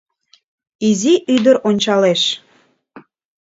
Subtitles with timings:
[0.87, 2.21] Изи ӱдыр ончалеш